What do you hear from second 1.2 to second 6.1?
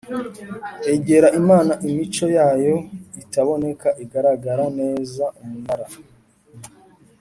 Imana Imico yayo itaboneka igaragara neza Umunara